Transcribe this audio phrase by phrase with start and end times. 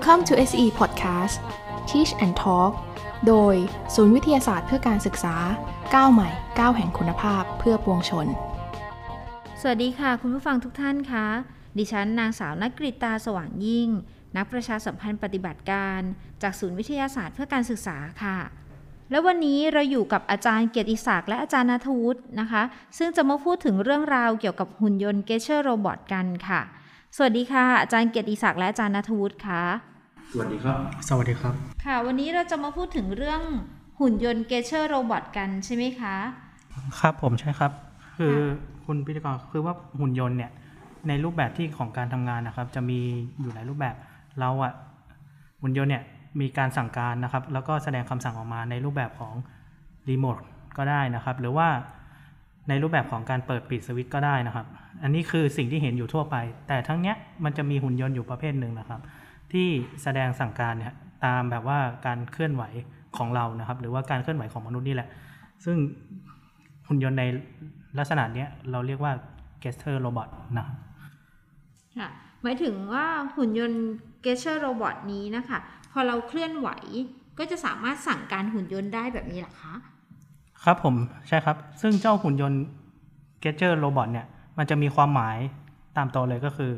[0.00, 1.36] Welcome to SE Podcast
[1.88, 2.72] Teach and Talk
[3.26, 3.54] โดย
[3.94, 5.36] ศูนย์วิทยาศาสตร์เพื่อการศึกษา
[5.94, 8.26] ก้าวใหม่ก้าวแห่งคุณภาพเพื่อปวงชน
[9.60, 11.26] สวัสดีค่ะ คุณผู้ฟังทุกท่านคะ
[11.78, 13.88] ดิฉันนางสาวนักกริตาสว่างยิ่ง
[14.36, 16.00] นักประชาสัมพันธ์ปฏิบัติการ
[16.42, 18.38] จากศูนย์วิทยาศาสตร์เพื่อการศึกษาค่ะ
[19.10, 22.62] แล้ววันนี้เราอยู่กับอาจารย์เกียรติศักดิ์และอาจารย์นัทวุฒินะคะ
[22.98, 26.62] ซึ่งจะมาพูดถึงเรื่องราวเกี่ยวกับหุ่นยนต์เกเชอร์โรบอทกันค่ะ
[27.16, 29.62] สวัสดีค่ะ อาจารย์เกียรติศักดิ์และอาจารย์นัทวุฒิค่ะ
[30.30, 30.78] สวัสดีครับ
[31.08, 33.40] สวัสดีครับ ค่ะ วันนี้เราจะมาพูดถึงเรื่อง
[34.00, 36.16] หุ่นยนต์ gesture robot กันใช่ไหมคะ
[37.00, 37.72] ครับผมใช่ครับ
[38.16, 38.52] คือค่ะ
[38.86, 40.50] คุณพิธีกรคือว่าหุ่นยนต์เนี่ย
[41.08, 43.00] ในรูปแบบที่ของการทำงานนะครับ จะมี
[43.40, 43.94] อยู่หลายรูปแบบ
[44.38, 44.72] เราอะ
[45.62, 46.04] หุ่นยนต์เนี่ย
[46.40, 49.34] มีการสั่งการนะครับ แล้วก็แสดงคำสั่งออกมาในรูปแบบของ
[50.08, 50.36] รีโมท
[50.76, 51.68] ก็ได้นะครับ หรือว่า
[52.68, 54.66] ในรูปแบบของการเปิดปิดสวิตช์ก็ได้นะครับ
[55.02, 56.36] อันนี้คือสิ่งที่เห็นอยู่ทั่วไป
[56.68, 59.00] แต่ทั้งเนี้ยมันจะมีหุ่นยนต์อยู่ประเภทหนึ่งนะครับ
[59.52, 59.68] ที่
[60.02, 62.62] แสดงสั่งการเนี่ยตามแบบว่าการเคลื่อนไหว
[63.16, 65.08] ของเรานะครับ หรือว่าการเคลื่อนไหวของมนุษย์นี่แหละ
[65.64, 65.76] ซึ่ง
[66.88, 67.24] หุ่นยนต์ใน
[67.98, 69.12] ลักษณะเนี้ยเราเรียกว่า
[69.62, 70.66] gesture robot นะ
[71.98, 72.08] ค่ะ
[72.42, 73.84] หมายถึงว่าหุ่นยนต์
[74.22, 75.58] gesture robot นี้นะคะ
[75.92, 76.68] พอเราเคลื่อนไหว
[77.38, 79.74] ก็จะสามารถสั่งการหุ่นยนต์ได้แบบนี้หรอคะ
[80.70, 80.96] ครับผม
[81.28, 82.62] ใช่ครับ ซึ่งเจ้าหุ่นยนต์
[83.42, 84.26] gesture robot เนี่ย
[84.58, 85.38] มันจะมีความหมาย
[85.96, 86.72] ตามตัวเลยก็คือ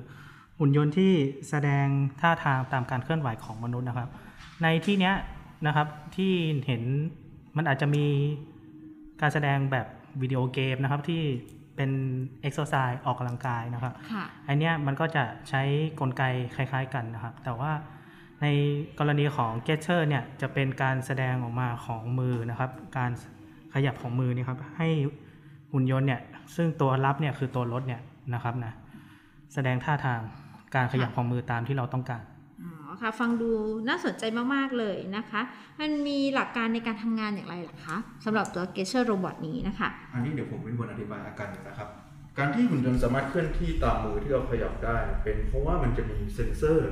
[0.58, 1.12] หุ่นยนต์ที่
[1.48, 1.86] แสดง
[2.20, 4.08] ท่าทางตามการเคลื่อนไหวของมนุษย์นะครับ
[4.62, 5.14] ในที่เนี้ย
[5.67, 5.86] นะครับ
[6.17, 6.33] ที่
[6.67, 6.83] เห็น
[7.56, 8.05] มันอาจจะมี
[9.20, 9.86] การแสดงแบบ
[10.22, 11.22] วิดีโอเกมนะครับที่
[11.77, 11.90] เป็น
[12.42, 15.62] เอ็กซ์ไซส์ออกกำลังกายนะครับค่ะอันเนี้ยมันก็จะใช้
[16.01, 16.22] กลไก
[16.55, 17.72] คล้าย ๆกันนะครับ แต่ว่า
[18.42, 18.46] ใน
[18.98, 23.12] กรณีของ g e t t e r เนี่ยจะเป็นการแสดงออกมาของมือนะครับ การ
[23.75, 24.89] ขยับของมือนี่ครับให้
[25.73, 26.20] หุ่นยนต์เนี่ย
[26.57, 28.01] ซึ่งตัวรับเนี่ยคือตัวรถเนี่ย
[28.35, 28.73] นะครับนะ
[29.55, 30.20] แสดงท่าทาง
[30.75, 32.23] การขยับของมือตามที่เราต้องการ
[32.63, 33.51] อ๋อค่ะฟังดู
[33.89, 35.41] น่าสนใจมาก ๆ เลยนะคะ
[35.81, 41.89] มันมีหลักการในการทำงานอย่างไรล่ะคะสำหรับตัว gesture robot นี้นะคะ อันนี้เดี๋ยวผมเป็นคนอธิบายอาการนะครับ
[42.39, 46.91] การที่หุ่นยนต์สามารถเคลื่อนที่ตามมือที่เราขยับได้ เป็นเพราะว่ามันจะมีเซ็นเซอร์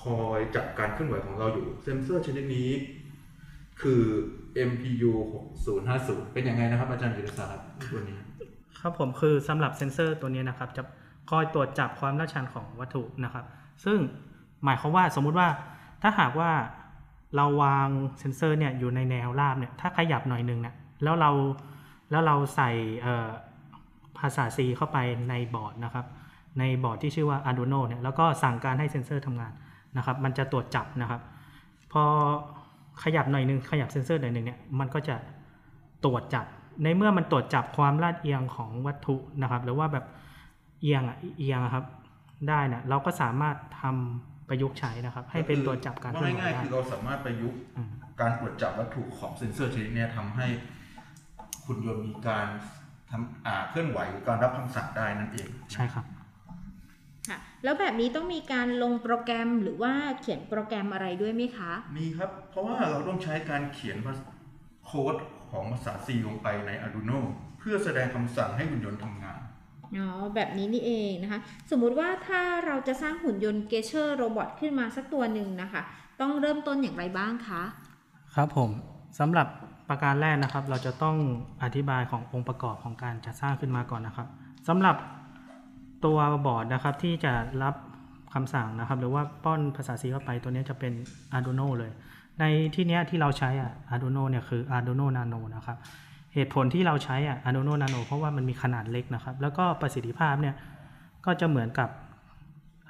[0.00, 2.70] คอยจับการเคลื่อนไหวของเราอยู่ เซ็นเซอร์ชนิดนี้
[3.80, 4.02] คือ
[4.70, 5.10] MPU
[5.72, 8.18] 6050 เป็นยังไงนะครับ อาจารย์ยุทธศาสตร์ตัวนี้
[8.80, 10.82] ครับผมคือสำหรับเซ็นเซอร์ตัวนี้นะครับ จะ
[11.30, 13.44] คอยตรวจจับความลาดชันของวัตถุนะครับ
[13.84, 13.98] ซึ่ง
[14.64, 15.48] หมายความว่าสมมุติว่า
[16.02, 16.50] ถ้าหากว่า
[17.36, 17.88] เราวาง
[18.18, 21.30] เซ็นเซอร์เนี่ยอยู่ในแนวราบเนี่ยถ้าขยับหน่อยนึงเนี่ยแล้วเรา
[22.10, 22.70] แล้วเราใส่
[24.18, 24.98] ภาษา C เข้าไป
[25.28, 26.06] ในบอร์ดนะครับ
[26.58, 29.52] ในบอร์ดที่ชื่อว่า Arduino เนี่ยแล้วก็สั่งการให้เซ็นเซอร์ทำงาน
[29.96, 31.20] นะครับ มันจะตรวจจับนะครับ
[31.92, 32.04] พอ
[33.02, 35.16] ขยับหน่อยหนึงขยับเซ็นเซอร์หน่อยหนึงเนี่ยมันก็จะ
[36.04, 36.46] ตรวจจับ
[36.82, 40.04] ในเมื่อมันตรวจจับความลาดเอียงของวัตถุนะครับ หรือว่าแบบ
[40.80, 41.84] เอียงอะเอียงอะครับ
[42.48, 47.90] ได้เนี่ยเราก็สามารถทำประยุกต์ใช้นะครับ ให้เป็นตัวจับการเคลื่อนไหวง่ายๆได้คือเราสามารถประยุกต์อืม
[48.20, 50.46] การตรวจจับวัตถุของเซ็นเซอร์ชนิดเนี้ยทำให้
[51.66, 52.46] หุ่นยนต์มีการ
[53.10, 56.04] ทำอ่าเคลื่อนไหวหรือการรับคำสั่งได้นั่นเอง ใช่ครับ
[57.28, 64.24] ค่ะแล้วแบบนี้ต้องมีการลงโปรแกรมหรือว่าเขียนโปรแกรมอะไรด้วยไหมคะ มีครับ เพราะว่าเราต้องใช้การเขียนภาษา
[64.86, 65.14] โค้ด
[65.50, 67.20] ของภาษา C ลงไปใน Arduino
[67.58, 69.40] เพื่อแสดงคำสั่งให้หุ่นยนต์ทำงาน
[69.96, 71.40] อ๋อแบบนี้นี่เองนะคะ
[71.70, 75.82] สมมุติว่าถ้าเราจะสร้างหุ่นยนต์เกเชอร์โรบอทขึ้นมาสักตัวหนึ่งนะคะ
[76.20, 77.62] ต้องเริ่มต้นอย่างไรบ้างคะ
[78.34, 78.70] ครับผม
[79.18, 79.46] สำหรับ
[79.88, 81.16] ประการแรกนะครับ เราจะต้อง
[81.62, 84.26] อธิบายขององค์ประกอบของการจัดสร้างขึ้นมาก่อนนะครับ
[84.68, 84.96] สำหรับ
[86.04, 87.74] ตัวบอร์ดนะครับที่จะรับ
[88.34, 90.92] คำสั่งนะครับ หรือว่าป้อนภาษา C เข้าไปตัวนี้จะเป็น
[91.36, 91.92] Arduino เลย
[92.40, 95.76] ในที่นี้ที่เราใช้อะ Arduino เนี่ยคือ Arduino Nano นะครับ
[96.34, 100.54] เหตุผลที่เราใช้อะ Arduino Nano เพราะว่ามันมีขนาดเล็กนะครับ แล้วก็ประสิทธิภาพเนี่ย
[101.26, 101.88] ก็จะเหมือนกับ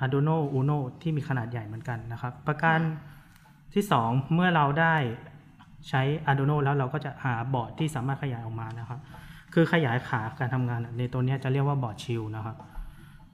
[0.02, 2.78] Arduino Uno ที่มีขนาดใหญ่เหมือนกันนะครับ ประการ
[3.74, 4.94] ที่ 2 เมื่อเราได้
[5.88, 9.00] ใช้ Arduino แล้วเราก็จะหาบอร์ดที่สามารถขยายออกมานะครับ
[9.54, 12.56] คือขยายขาการทำงานในตัวนี้จะเรียกว่าบอร์ด shield นะครับ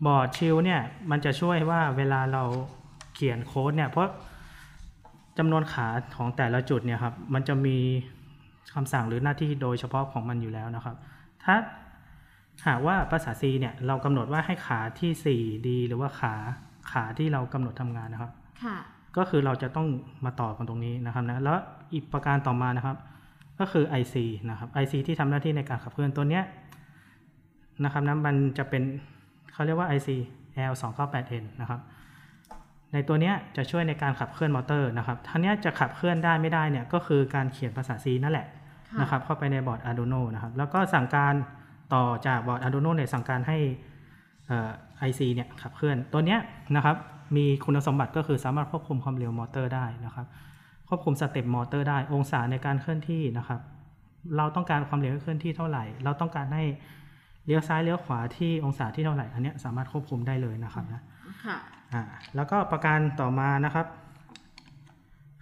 [0.06, 0.80] บอร์ด shield เนี่ย
[1.10, 2.42] มันจะช่วยว่าเวลาเรา
[3.14, 4.08] เขียนโค้ดเนี่ยเพราะ
[5.38, 5.86] จำนวนขา
[6.16, 7.76] ของแต่ละจุดเนี่ยครับมันจะมี
[8.74, 10.96] คำสั่งหรือหน้าที่โดยเฉพาะของมันอยู่แล้วนะครับ
[11.44, 11.54] ถ้า
[12.66, 16.34] หากว่าภาษา C เนี่ยเรากำหนดว่าให้ขาที่4ดีหรือว่าขา
[16.92, 18.32] ขาที่เรากำหนดทำงานนะครับ
[18.64, 18.76] ค่ะ
[19.16, 19.88] ก็คือเราจะต้อง
[20.24, 21.56] มาต่อกันตรงนี้นะครับนะแล้ว
[21.92, 22.96] อีกประการต่อมานะครับ
[23.60, 24.14] ก็คือ IC
[24.50, 26.44] นะครับ IC ที่ทำหน้าที่ในการขับเคลื่อนตัวเนี้ย
[27.84, 28.82] นะครับนะมันจะเป็น
[29.52, 30.08] เขาเรียกว่า IC
[30.70, 31.80] L298N นะครับ
[32.92, 38.46] ในตัวเนี้ยจะช่วยในการขับเคลื่อนมอเตอร์นะครับท่านี้ยจะขับเคลื่อนได้ไม่ได้เนี่ยก็คือการเขียนภาษา C นั่นแหละ
[38.88, 41.34] ค่ะนะครับเข้าไปในบอร์ด Arduino นะครับแล้วก็สั่งการ
[41.94, 43.58] ต่อจากบอร์ด Arduino เนี่ยสั่งการให้
[44.46, 44.70] เอ่อ
[45.08, 46.40] IC เนี่ยขับเคลื่อนตัวเนี้ย
[46.76, 46.96] นะครับ
[47.36, 50.26] มีคุณสมบัติก็คือสามารถควบคุมความเร็วมอเตอร์ได้นะครับ
[50.88, 53.60] ควบคุมสเต็ปมอเตอร์ได้องศาในการเคลื่อนที่นะครับ
[54.36, 61.02] เราต้องการความเร็วเคลื่อนที่เท่าไหร่ เราต้องการให้เลี้ยวซ้ายเลี้ยวขวาที่องศาที่เท่าไหร่ อันเนี้ยสามารถควบคุมได้เลยนะครับนะ
[61.46, 61.56] ค่ะ
[61.94, 62.02] อ่า
[62.36, 63.86] แล้วก็ประการต่อมานะครับ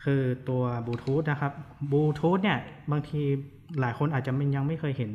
[0.05, 1.52] คือตัวบลูทูธนะครับ
[1.93, 2.58] บลูทูธเนี่ย
[2.90, 3.20] บางที
[3.81, 5.10] หลายคนอาจจะยังไม่เคยเห็น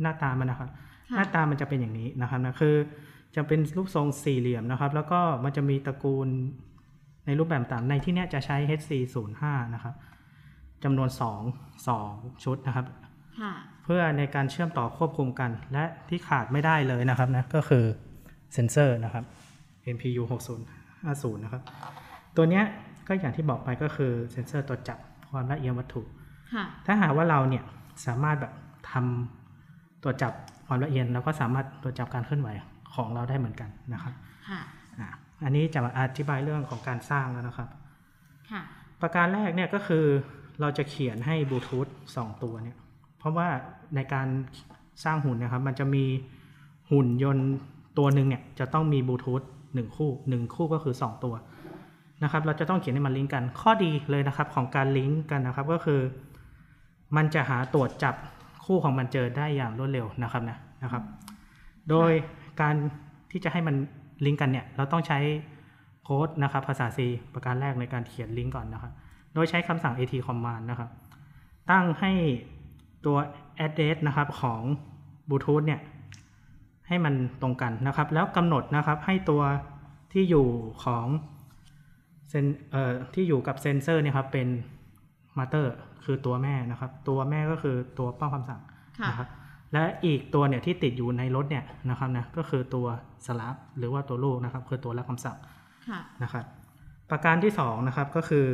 [0.00, 0.70] หน้าตามันนะครับ
[1.10, 2.74] ค่ะหน้าตามันจะเป็นอย่างนี้นะครับนะคือ
[3.36, 6.28] จะเป็นรูปทรงสี่เหลี่ยมนะครับ แล้วก็มันจะมีตระกูล
[7.26, 9.42] ในรูปแบบต่างในที่เนี้ยจะใช้ HC05
[9.74, 9.94] นะครับ
[10.84, 11.08] จำนวน
[11.54, 12.86] 2 2 ชุดนะครับ
[13.40, 17.84] ค่ะเพื่อในการเชื่อมต่อควบคุมกัน และที่ขาดไม่ได้เลยนะครับนะก็คือ
[18.54, 19.24] เซนเซอร์นะครับ
[19.94, 20.22] NPU
[20.82, 21.62] 6050 นะครับ
[22.36, 22.64] ตัวเนี้ย
[23.08, 24.98] ก็อย่างที่บอกไปก็คือเซนเซอร์ตรวจจับ
[25.30, 26.02] ความละเอียดวัตถุ
[26.54, 27.64] ค่ะถ้าหากว่าเราเนี่ย
[28.06, 28.52] สามารถแบบ
[28.90, 30.32] ทำตรวจจับ
[30.66, 32.48] ความละเอียดเราก็สามารถตรวจจับการเคลื่อนไหว
[32.94, 34.14] ของเราได้เหมือนกันนะครับ
[34.48, 34.60] ค่ะ
[35.00, 35.08] อะ
[35.44, 37.68] อันนี้จะมาอธิบายเรื่องของการสร้างแล้วนะครับ
[38.50, 38.62] ค่ะ
[39.00, 40.04] ประการแรกเนี่ยก็คือ
[40.60, 41.86] เราจะเขียนให้บลูทูธ
[42.16, 42.76] สองตัวเนี่ย
[43.18, 43.48] เพราะว่า
[43.94, 44.26] ในการ
[45.04, 46.04] สร้างหุ่นนะครับ มันจะมี
[46.90, 47.48] หุ่นยนต์
[47.98, 49.42] ตัวหนึ่งเนี่ยจะต้องมีบลูทูธ
[49.74, 51.34] หนึ่งคู่หนึ่งคู่ก็คือสองตัว
[52.22, 56.00] นะครับ เราจะต้องเขียนให้มันลิงก์กัน ข้อดีเลยนะครับของการลิงก์กันนะครับก็คือ
[57.16, 58.14] มันจะหาตรวจจับ
[58.64, 61.02] คู่ของมันเจอได้อย่างรวดเร็วนะครับนะนะครับ
[61.90, 62.10] โดย
[62.60, 62.74] การ
[63.30, 63.74] ที่จะให้มัน
[64.24, 65.18] ลิงก์กันเนี่ย เราต้องใช้
[66.04, 66.98] โค้ดนะครับ ภาษา C
[67.34, 68.92] ประการแรกในการเขียนลิงก์ก่อนนะครับ
[69.34, 70.90] โดยใช้คำสั่ง at command นะครับ
[71.70, 72.12] ตั้งให้
[73.06, 73.16] ตัว
[73.64, 74.62] address นะครับของ
[75.28, 75.80] บลูทูธเนี่ย
[76.88, 79.42] ให้มันตรงกันนะครับ แล้วกำหนดนะครับให้ตัว
[80.12, 80.46] ที่อยู่
[80.84, 81.06] ของ
[82.28, 84.48] เซนเอ่อที่อยู่กับเซนเซอร์เนี่ยครับเป็น
[85.38, 85.74] มาเตอร์
[86.04, 88.60] คือตัวแม่นะครับ ตัวแม่ก็คือตัวเป้าคำสั่ง
[89.00, 89.28] ค่ะนะครับ
[89.72, 92.86] และอีกตัวเนี่ยที่ติดอยู่ในรถเนี่ยนะครับนะก็คือตัว
[93.26, 95.38] สลับหรือว่าตัวลูกนะครับ คือตัวรับคำสั่ง
[95.88, 96.44] ค่ะนะครับ
[97.10, 98.46] ประการที่สองนะครับก็คือ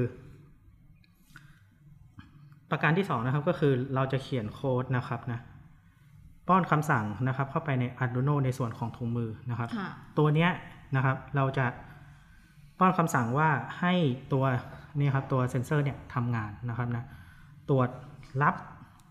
[2.75, 5.41] ประการที่สองนะครับก็คือเราจะเขียนโค้ดนะครับนะ
[6.49, 9.89] ป้อนคำสั่งนะครับ เข้าไปใน Arduino ในส่วนของถุงมือนะครับค่ะ
[10.19, 10.51] ตัวเนี้ย
[10.97, 11.67] นะครับเราจะ
[12.79, 13.49] ป้อนคำสั่งว่า
[13.81, 13.95] ให้
[14.33, 14.45] ตัว
[14.99, 17.05] นี่ครับตัวเซ็นเซอร์เนี่ยทำงานนะครับนะ
[17.69, 17.89] ตรวจ
[18.43, 18.55] รับ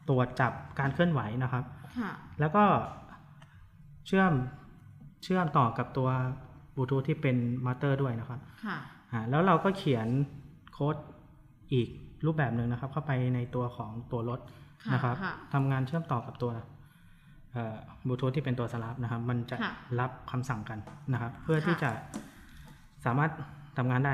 [0.09, 1.63] ตรวจจับการเคลื่อนไหวนะครับ
[1.99, 2.63] ค่ะแล้วก็
[4.07, 4.33] เชื่อม
[5.23, 6.09] เชื่อมต่อกับตัว
[6.75, 8.77] บลูทูธที่เป็น master ด้วยนะครับค่ะ
[9.11, 10.07] อ่าแล้วเราก็เขียน
[10.73, 10.95] โค้ด
[11.73, 11.89] อีก
[12.25, 14.39] รูปแบบหนึ่งนะครับ เข้าไปในตัวของตัวรถ
[14.83, 16.51] ค่ะนะครับค่ะทำงานเชื่อมต่อกับตัว
[18.07, 20.79] บลูทูธที่เป็นตัวสลับนะครับ มันจะค่ะรับคำสั่งกัน
[21.13, 21.89] นะครับ เพื่อค่ะที่จะ
[23.05, 23.31] สามารถ
[23.77, 24.13] ทำงานได้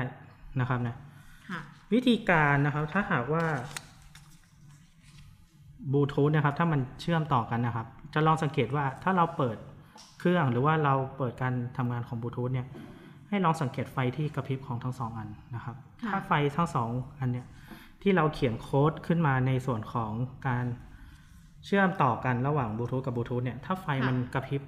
[0.60, 0.96] นะครับนะ
[1.50, 1.60] ค่ะ
[1.92, 3.44] วิธีการนะครับ ถ้าหากว่า
[5.92, 9.56] บลูทูธนะครับ ถ้ามันเชื่อมต่อกันนะครับ จะลองสังเกตว่าถ้าเราเปิด
[10.18, 12.66] เครื่องหรือว่าเราเปิดการทำงานของบลูทูธเนี่ย
[13.28, 16.88] ให้ลองสังเกตไฟที่กระพริบของทั้งสองอันนะครับค่ะถ้าไฟทั้งสอง
[17.18, 17.46] อันเนี่ย
[18.02, 20.12] ที่เราเขียนโค้ดขึ้นมาในส่วนของ
[20.48, 20.66] การ
[21.64, 24.62] เชื่อมต่อกันระหว่างบลูทูธกับบลูทูธเนี่ย ถ้าไฟมันกระพริบ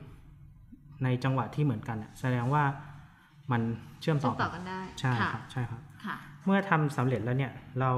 [1.05, 2.65] ในจังหวะที่เหมือนกันเนี่ยแสดงว่า
[3.53, 3.63] มัน
[4.01, 7.91] เชื่อมเชื่ต่ออมต่กัอนกันได้ ใช่ค่ะครับใช่ครับค่ะเมื่อทำสำเร็จแล้วเนี่ย เรา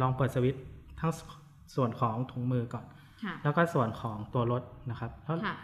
[0.00, 0.62] ลองเปิดสวิตช์
[1.00, 1.12] ทั้ง
[1.74, 2.84] ส่วนของถุงมือก่อน
[3.24, 5.56] ค่ะแล้วก็ส่วนของตัวรถนะครับแล้วค่ะ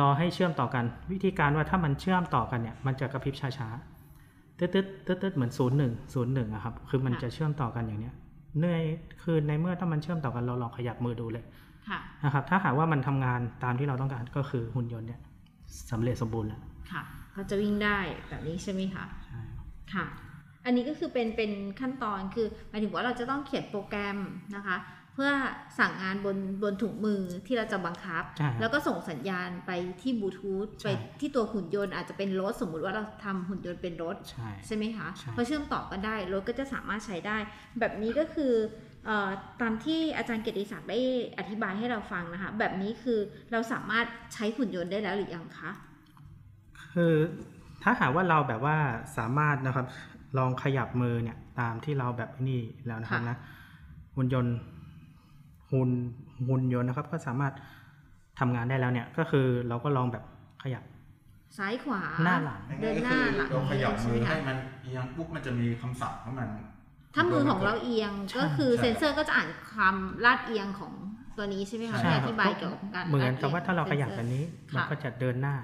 [0.00, 3.91] รอให้เชื่อมต่อกัน วิธีการว่าถ้ามันเชื่อมต่อกันเนี่ย มันจะกระพริบช้าๆ
[4.62, 8.14] ตึ๊ดตึ๊ดตึ๊ดตึ๊ดเหมือนศูนย์หนึ่งศูนย์หนึ่งอะครับ คือมันค่ะจะเชื่อมต่อกันอย่างเนี้ย
[8.58, 8.82] เนื่อย
[9.22, 11.44] คือในเมื่อถ้ามันเชื่อมต่อกันเราลองขยับมือดูเลย
[11.88, 15.20] ค่ะนะครับ ถ้าหากว่ามันทำงานตามที่เราต้องการก็คือหุ่นยนต์เนี่ย
[15.90, 16.60] สำเร็จสมบูรณ์แล้ว
[16.92, 17.02] ค่ะ
[17.34, 19.40] ก็จะวิ่งได้แบบนี้ใช่ไหมคะใช่
[19.94, 20.04] ค่ะ
[20.66, 24.18] อันนี้ก็คือเป็นเป็นขั้นตอนคือหมายถึงว่าเราจะต้องเขียนโปรแกรม
[24.56, 24.76] นะคะ
[25.14, 25.30] เพื่อ
[25.78, 29.70] สั่งงานบนบนถุงมือที่เราจะบังคับใช่ครับแล้วก็ส่งสัญญาณไป
[30.02, 30.90] ที่บลูทูธใช่ไป
[31.20, 37.36] ที่ตัวหุ่นยนต์อาจจะเป็นรถสมมุติว่าเราทำหุ่นยนต์เป็นรถใช่ใช่ไหมคะใช่พอเชื่อมต่อกันได้รถก็จะสามารถใช้ได้
[37.78, 38.54] แบบนี้ก็คือ
[39.06, 40.98] เออตามที่อาจารย์เกียรติศักดิ์ได้
[41.38, 43.18] อธิบายให้เราฟังนะคะ แบบนี้คือ
[43.52, 45.70] เราสามารถใช้หุ่นยนต์ได้แล้วหรือยังคะ
[46.92, 47.14] คือ
[47.82, 48.76] ถ้าหากว่าเราแบบว่า
[49.16, 49.86] สามารถนะครับ
[50.38, 53.38] ลองขยับมือเนี่ยตามที่เราแบบนี่แล้วนะครับค่ะนะ
[54.16, 54.56] หุ่นยนต์
[55.72, 55.90] หุ่น
[56.48, 57.52] หุ่นยนต์นะครับ ก็สามารถ
[58.38, 60.24] ทำงานได้แล้วเนี่ย ก็คือเราก็ลองแบบ
[60.62, 60.84] ขยับ
[61.58, 66.48] ซ้ายขวาหน้าหลังเดินหน้าหลังเราขยับมือใช่ไหมคะให้มันเอียงปุ๊บมันจะมีคำสั่งของมัน
[67.14, 70.92] ถ้ามือของเราเอียงใช่ก็คือใช่เซ็นเซอร์ก็จะอ่านความลาดเอียงของ
[71.36, 75.56] ตัวนี้ใช่ไหมคะใช่ที่อธิบายเกี่ยวกับการเหมือนลดกับว่าถ้าเราขยับซ็แบบซอนี้มันค่ะก็จะเดินหน้า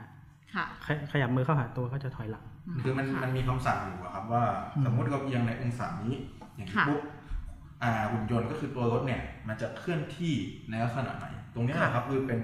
[0.55, 2.45] ค่ะขยขยับมือเข้าหาตัวก็จะถอยหลัง
[2.83, 4.43] คือมันค่ะมันมีคำสั่งอยู่อะครับว่า
[4.75, 6.15] อืมสมมติเราเอียงในองศานี้
[6.57, 7.18] อย่างนี้ค่ะปุ๊บอ่า
[8.13, 10.35] หุ่นยนต์ก็คือตัวรถเนี่ยมันจะเคลื่อนที่
[10.71, 12.39] ในลักษณะไหน ตรงนี้แหละครับคือเป็น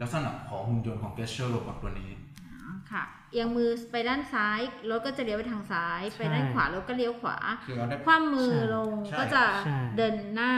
[0.00, 2.10] ลักษณะของหุ่นยนต์ของ Gesture Robot ตัวนี้
[2.92, 4.60] ค่ะเอียงมือไปด้านซ้าย
[4.90, 7.36] รถก็จะเลี้ยวไปทางซ้าย ไปด้านขวารถก็เลี้ยวขวา
[7.66, 10.54] คือเราได้คว่ำมือใช่ลงใช่ก็จะใช่เดินหน้า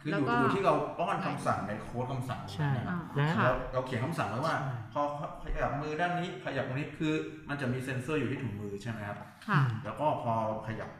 [0.00, 5.02] คือแล้วอยู่ก็อยู่ที่เราป้อนคำสั่งในโค้ดคำสั่งใช่นะครับและค่ะเราเราเขียนคำสั่งไว้ว่าใช่พอ
[5.44, 7.12] ขยับมือด้านนี้ขยับตรงนี้คือ
[7.48, 10.32] มันจะมีเซ็นเซอร์อยู่ที่ถุงมือใช่ไหมครับค่ะแล้วก็พอ
[10.66, 10.90] ขยับ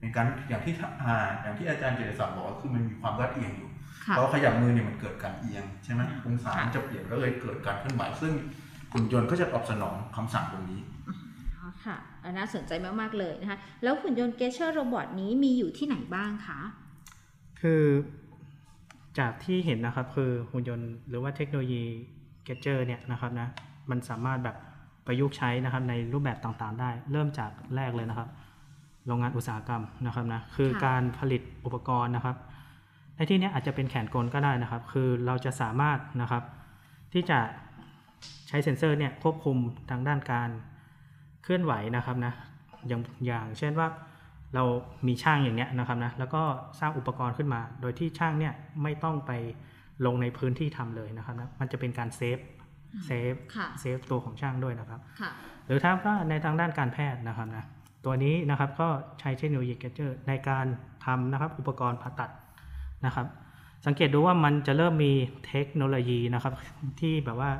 [0.00, 3.70] เป็นการอย่างที่อ่าอย่างที่อาจารย์เจริญศักดิ์บอกก็คือมันมีความลาดเอียงอยู่
[4.06, 8.32] ค่ะพอขยับมือเนี่ยมันเกิดการเอียงใช่ไหมองศามันจะเปลี่ยนก็เลยเกิดการเคลื่อนไหวซึ่ง
[8.92, 10.80] หุ่นยนต์ก็จะตอบสนองคำสั่งตรงนี้
[11.58, 16.60] อ๋อค่ะอันน่าสนใจมากๆเลยนะคะแล้วหุ่นยนต์ g e s t u r e Robot นี้มีอยู่ที่ไหนบ้างคะ
[17.60, 17.82] คือ
[19.18, 21.82] จากที่เห็นนะครับคือหุ่นยนต์หรือว่าเทคโนโลยี
[22.44, 23.48] เกจเจอร์เนี่ยนะครับนะ
[23.90, 24.56] มันสามารถแบบ
[25.06, 28.28] ประยุกต์ใช้นะครับในรูปแบบต่างๆได้ เริ่มจากแรกเลยนะครับ
[29.10, 32.36] โรงงานอุตสาหกรรมนะครับนะคือค่ะการผลิตอุปกรณ์นะครับ
[33.16, 36.42] ในที่เนี้ยอาจจะเป็นแขนกลก็ได้นะครับ คือเราจะสามารถนะครับ
[37.12, 37.38] ที่จะ
[38.48, 39.56] ใช้เซ็นเซอร์เนี่ยควบคุม
[39.90, 40.50] ทางด้านการ
[41.42, 42.32] เคลื่อนไหวนะครับนะ
[42.88, 43.88] อย่างอย่างเช่นว่า
[44.54, 44.64] เรา
[45.06, 46.42] มีช่างอย่างเนี้ยนะครับนะแล้วก็
[46.80, 48.52] สร้างอุปกรณ์ขึ้นมา โดยที่ช่างเนี่ย
[48.82, 49.32] ไม่ต้องไป
[50.06, 52.38] ลงในพื้นที่ทำเลยนะครับนะมันจะเป็นการ save
[53.06, 55.30] save ค่ะ save ตัวของช่างด้วยนะครับค่ะ
[55.66, 57.64] หรือถ้าว่าในทางด้านการแพทย์นะครับนะ
[58.04, 58.88] ตัวนี้นะครับก็
[59.20, 60.66] ใช้เทคโนโลยี gesture ในการ
[61.04, 62.30] ทำนะครับอุปกรณ์ผ่าตัด
[63.06, 63.26] นะครับ
[63.86, 65.12] สังเกตดูว่ามันจะเริ่มมี
[65.46, 66.54] เทคโนโลยีนะครับ
[67.00, 67.50] ที่แบบว่า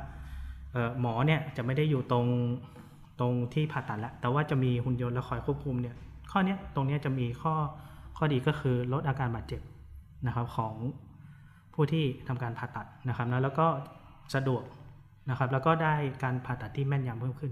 [0.99, 2.27] หมอเนี่ยจะไม่ได้อยู่ตรง
[3.19, 5.95] ตรงที่ผ่าตัดแล้วแต่ว่าจะมีหุ่นยนต์และคอยควบคุมเนี่ย
[6.31, 7.53] ข้อนี้ตรงนี้จะมีข้อ
[8.17, 9.61] ข้อดีก็คือลดอาการบาดเจ็บ
[10.27, 10.75] นะครับของ
[11.73, 13.67] ผู้ที่ทำการผ่าตัดนะครับนะแล้วก็
[14.35, 14.63] สะดวก
[15.29, 17.51] นะครับแล้วก็ได้การผ่าตัดที่แม่นยำเพิ่มขึ้น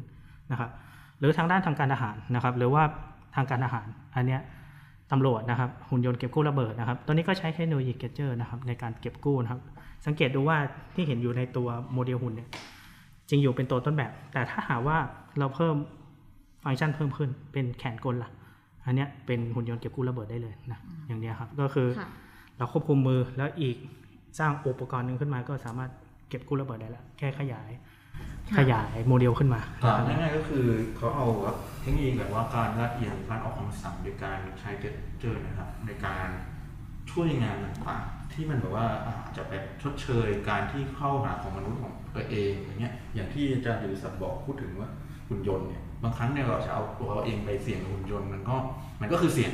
[0.52, 0.72] นะครับ
[1.20, 2.84] หรือทางด้านทางการอาหารนะครับ หรือว่า
[3.36, 4.42] ทางการอาหารอันเนี้ย
[5.12, 9.60] ตำรวจนะครับหุ่นยนต์เก็บกู้ระเบิดนะครับ ตัวนี้ก็ใช้เทคโนโลยีเกจเจอร์นะครับในการเก็บกู้นะครับ
[10.06, 10.58] สังเกตดูว่า
[10.96, 12.50] ที่เห็นอยู่ในตัวโมเดลหุ่นเนี่ย
[13.30, 14.98] จริงอยู่เป็นตัวต้นแบบ แต่ถ้าหากว่า
[15.40, 15.76] เราเพิ่ม
[16.64, 18.30] ฟังก์ชันเพิ่มขึ้นเป็นแขนกลล่ะ
[18.86, 22.10] อันเนี้ยเป็นหุ่นยนต์เก็บกู้ระเบิดได้เลยนะอย่างเนี้ยครับก็คือค่ะ
[22.58, 23.76] เราควบคุมมือแล้วอีก
[24.40, 25.92] สร้างอุปกรณ์หนึ่งขึ้นมาก็สามารถ
[26.30, 27.84] เก็บกู้ระเบิดได้แล้วแค่ขยายค่ะ
[28.58, 30.66] ขยายโมเดลขึ้นมาอ่าง่ายๆก็คือ
[30.98, 31.28] เขาเอา
[31.82, 36.28] เทคโนโลยีแบบว่าการลาดเอียงการออกคำสั่งโดยการใช้ gesture นะครับในการ
[37.12, 44.90] ช่วยงานต่างๆที่มันแบบว่าอาจจะแบบชดเชยการที่เข้าหาของมนุษย์ของตัวเองอย่างเงี้ยอย่างที่อาจารย์ดิศักดิ์บอกพูดถึงว่า
[45.30, 48.56] หุ่นยนต์เนี่ยบางครั้งเนี่ยเราจะเอาตัวเราเองไปเสี่ยงกับหุ่นยนต์มันก็
[49.02, 49.52] มันก็คือเสี่ยง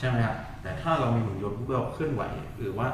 [0.00, 2.22] ใช่ไหมครับแต่ถ้าเรามีหุ่นยนต์พวกเราเคลื่อนไหว
[2.58, 2.88] หรือว่า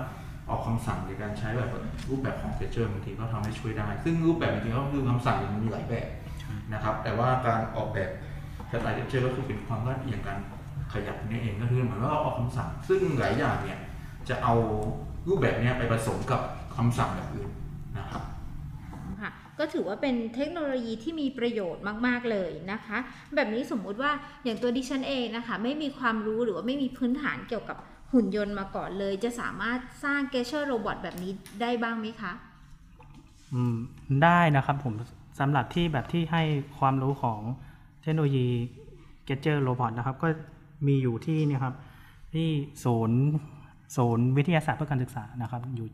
[0.50, 1.70] ออกคำสั่งในการใช้แบบ
[2.08, 6.08] รูปแบบของ gesture บางทีก็ทำให้ช่วยได้ ซึ่งรูปแบบจริงๆก็คือคำสั่งมันมีหลายแบบ
[6.72, 8.10] นะครับ แต่ว่าการออกแบบ
[8.66, 10.38] gesture ก็คือเป็นความลาดเอียงการ
[10.92, 13.78] ขยับนี่เองก็คือเหมือนว่าเราออกคำสั่ง ซึ่งหลายอย่างเนี่ย
[14.28, 14.54] จะเอา
[15.28, 16.40] รูปแบบนี้ไปผสมกับ
[16.76, 17.50] คำสั่งแบบอื่น
[17.98, 18.22] นะครับ
[19.20, 22.98] ค่ะก็ถือว่าเป็นเทคโนโลยีที่มีประโยชน์มาก ๆ เลยนะคะ
[23.34, 24.12] แบบนี้สมมุติว่า
[24.44, 27.78] อย่างตัวดิฉันเองนะคะ ไม่มีความรู้หรือว่าไม่มีพื้นฐานเกี่ยวกับ
[28.12, 32.32] หุ่นยนต์มาก่อนเลย จะสามารถสร้างเก s เชอร์โรบอทแบบนี้ได้บ้างไหมคะ
[33.54, 33.76] อืม
[34.22, 34.94] ได้นะครับผม
[35.40, 36.42] สำหรับที่แบบที่ให้
[36.78, 37.40] ความรู้ของ
[38.02, 38.46] เทคโนโลยี
[39.28, 40.28] gesture robot นะครับ ก็
[40.86, 41.74] มีอยู่ที่เนี่ยครับ
[42.34, 42.48] ที่
[42.84, 43.20] ศูนย์
[43.96, 45.88] ศูนย์วิทยาศาสตร์เพื่อการศึกษานะครับอยู่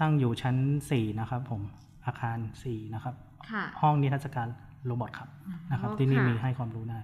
[0.00, 0.56] ตั้งอยู่ชั้น
[0.88, 1.60] 4 นะครับผม
[2.06, 3.14] อาคาร 4 นะครับ
[3.50, 4.48] ค่ะห้องนิทรรศการ
[4.84, 5.28] robot ครับ
[5.72, 6.98] นะครับ ที่นี่ค่ะมีให้ความรู้ได้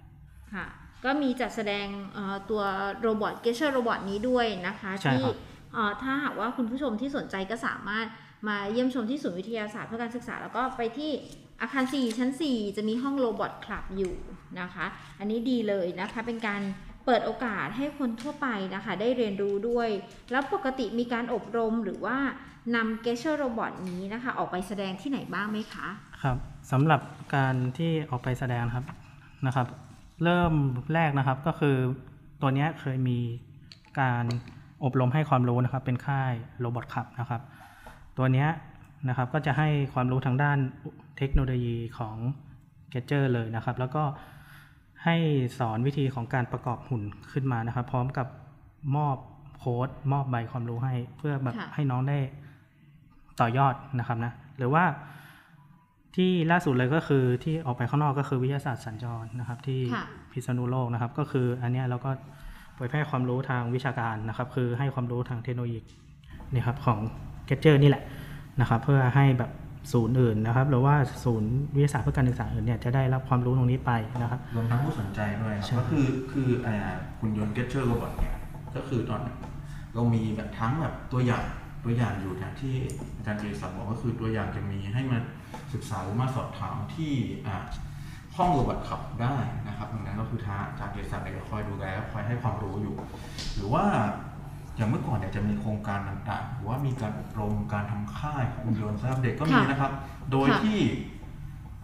[0.54, 0.66] ค่ะ
[1.04, 2.62] ก็มีจัดแสดงเอ่อตัว
[3.00, 5.37] โรบอทเก s เชอร์โรบอทนี้ด้วยนะคะใช่ที่ครับ
[5.75, 8.06] เอ่อถ้าหากว่าคุณผู้ชมที่สนใจก็สามารถ
[8.49, 11.11] มาเยี่ยมชมที่ศูนย์วิทยาศาสตร์เพื่อการศึกษา แล้วก็ไปที่
[11.61, 14.14] อาคาร 4 ชั้น 4 จะมีห้อง robot club อยู่
[14.61, 14.87] นะคะ
[15.18, 16.62] อันนี้ดีเลยนะคะ เป็นการ
[17.06, 19.88] เปิดโอกาสให้คนทั่วไปนะคะ ได้เรียนรู้ด้วย
[20.30, 22.18] แล้วปกติมีการอบรมหรือว่า
[22.75, 25.88] นำเก s เชอร์โรบอทนี้นะคะ ออกไปแสดงที่ไหนบ้างไหมคะ
[26.23, 26.37] ครับ
[26.73, 27.00] สำหรับ
[27.35, 28.85] การที่ออกไปแสดงนะครับ
[29.47, 29.66] นะครับ
[30.25, 30.55] เริ่ม
[30.95, 31.76] แรกนะครับก็คือ
[32.41, 33.19] ตัวเนี้ยเคยมี
[34.00, 34.25] การ
[34.85, 37.43] อบรมให้ความรู้นะครับเป็นค่าย robot club นะครับ
[38.19, 38.49] ตัวเนี้ย
[39.09, 40.59] นะครับก็จะให้ความรู้ทางด้าน
[41.19, 42.17] เทคโนโลยีของ
[42.93, 44.05] g e t เจอร์เลยนะครับ แล้วก็
[45.05, 45.17] ให้
[45.59, 47.02] สอนวิธีของการประกอบหุ่น
[47.33, 48.26] ขึ้นมานะครับ พร้อมกับ
[48.97, 49.17] มอบ
[49.59, 52.19] โค้ดมอบใบความรู้ให้ เพื่อแบบค่ะให้น้องได้
[53.41, 54.85] ต่อยอดนะครับนะหรือว่า
[56.16, 62.11] ที่ล่าสุดเลยก็คือที่ออกไปข้างนอกก็คือวิทยาศาสตร์สัญจรนะครับ ที่ค่ะพิษณุโลกนะครับ ก็คืออันเนี้ยเราก็
[62.75, 65.78] เผยแพร่ความรู้ทางวิชาการนะครับ คือให้ความรู้ทางเทคโนโลยี
[66.52, 66.99] นี่ครับของ
[67.49, 68.02] g e t เจอร์นี่แหละ
[68.61, 69.50] นะครับ เพื่อให้แบบ
[69.92, 73.92] ศูนย์อื่นนะครับหรือว่าศูนย์วิทยาศาสตร์เพื่อการศึกษาอื่นเนี่ยจะได้รับความรู้ตรงนี้ไป
[74.23, 76.76] นะครับรวมทั้งผู้สนใจด้วยคใช่รับก็คือคืออ่า
[77.21, 78.35] หุ่นยนต์ Get เ e อร์โรบอทเนี่ย
[78.76, 79.21] ก็คือตอน
[79.95, 81.45] เรามีแบบทั้งแบบตัวอย่าง
[81.85, 82.75] ตัวอย่างอยู่อย่างที่
[83.16, 85.19] อาจารย์เจสันบอกก็คือตัวอย่างจะมีให้มา
[85.75, 87.12] ศึกษาหรือมาสอบถามที่
[87.47, 87.56] อ่า
[88.37, 92.94] ห้องโรบอทขับได้นะครับดังนั้นก็คือทางอาจารย์เจสันเนี่ยจะคอยดูแลคอยให้ความรู้อยู่
[93.54, 93.85] หรือว่า
[94.76, 99.92] อย่างเมื่อก่อนเนี่ยจะมีโครงการต่างๆ หรือว่ามีการอบรมการทำค่ายของหุ่นยนต์สำหรับเด็กก็มีค่ะนะครับ
[100.32, 100.80] โดยค่ะที่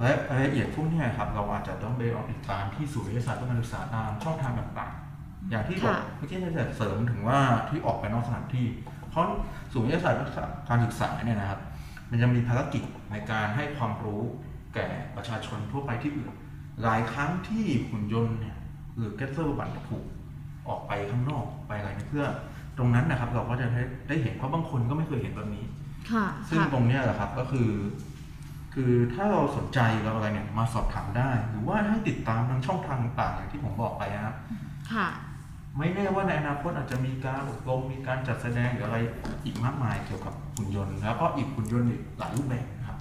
[0.02, 8.66] รายรายละเอียดพวกเนี้ครับเราอาจจะต้องไปออกติดตามที่ศูนย์วิทยาศาสตร์เพื่อการศึกษาตามช่องทางต่างๆ อย่างที่บอกค่ะเมื่อกี้จะเสริมถึงว่าที่ออกไปนอกสถานที่
[9.10, 9.26] เพราะ
[9.72, 10.28] ศูนย์วิทยาศาสตร์เพื่อ
[10.68, 11.60] การศึกษาเนี่ยนะครับ
[12.10, 14.22] มันจะมีภารกิจในการให้ความรู้
[14.74, 14.86] แก่
[15.16, 16.32] ประชาชนทั่วไปที่อื่น
[16.82, 18.56] หลายครั้งที่หุ่นยนต์เนี่ย
[18.96, 20.04] หรือแกสเซอร์บัตถูก
[20.68, 22.26] ออกไปข้างนอกไปอะไรเนี่ยเพื่อ
[22.78, 25.64] ตรงนั้นนะครับเราก็จะได้ได้เห็นเพราะบางคนก็ไม่เคยเห็นแบบนี้
[26.12, 27.70] ค่ะซึ่งค่ะตรงเนี้ยแหละครับก็คือ
[28.74, 34.36] คือถ้าเราสนใจเราอะไรเนี่ยมาสอบถามได้ หรือว่าให้ติดตามทางช่องทางต่างๆอย่างที่ผมบอกไปนะครับ
[34.92, 35.08] ค่ะ
[35.76, 38.98] ไม่แน่ว่าในอนาคตอาจจะมีการอบรมมีการจัดแสดงหรืออะไร
[39.44, 42.98] อีกมากมายเกี่ยวกับหุ่นยนต์ แล้วก็อีกหุ่นยนต์อีกหลายรูปแบบนะครับ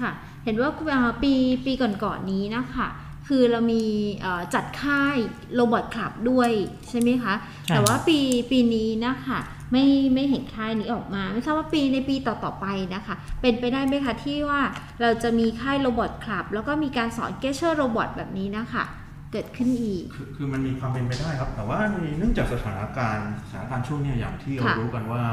[0.00, 0.10] ค่ะ
[0.44, 1.32] เห็นว่าเอ่อปี
[1.66, 1.72] ปี
[2.04, 2.88] ก่อนๆนี้นะคะ
[3.28, 3.82] คือเรามี
[4.20, 5.16] เอ่อจัดค่าย
[5.54, 6.50] โรบอทคลับด้วย
[6.88, 7.34] ใช่ไหมคะ
[7.66, 8.18] ใช่แต่ว่าปี
[8.50, 9.40] ปีนี้นะคะ
[9.72, 9.84] ไม่
[10.14, 14.60] ไม่เห็นค่ายนี้ออกมา ไม่ทราบว่าปีในปีต่อๆไปนะคะ เป็นไปได้ไหมคะที่ว่า
[15.00, 18.84] เราจะมีค่ายโรบอทคลับ แล้วก็มีการสอนเกเชอร์โรบอทแบบนี้นะคะ
[19.32, 25.24] เกิดขึ้นอีก คือคือมันมีความเป็นไปได้ครับ แต่ว่าในเนื่องจากสถานการณ์สถานการณ์ช่วงเนี้ยอย่างที่เราค่ะ รู้กันว่า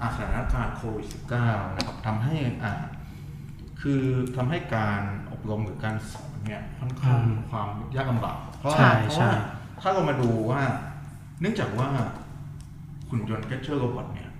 [0.00, 1.06] อ่าสถานการณ์โควิด
[1.40, 2.72] -19 นะครับทำให้อ่า
[3.80, 4.02] คือ
[4.36, 5.02] ทำให้การ
[5.32, 9.30] อบรมหรือการสอนเนี่ยค่อนข้างอืมมีความยากลำบากเพราะใช่เพราะใช่ ว่า
[9.80, 10.62] ถ้าเรามาดูว่า
[11.40, 11.88] เนื่องจากว่า
[13.08, 14.30] หุ่นยนต์แกเชอร์โรบอทเนี่ย